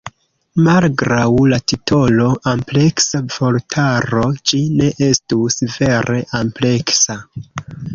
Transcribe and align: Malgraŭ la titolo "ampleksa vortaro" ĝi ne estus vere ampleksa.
Malgraŭ 0.67 1.27
la 1.51 1.59
titolo 1.73 2.25
"ampleksa 2.53 3.23
vortaro" 3.37 4.27
ĝi 4.51 4.65
ne 4.83 4.93
estus 5.13 5.65
vere 5.79 6.23
ampleksa. 6.45 7.25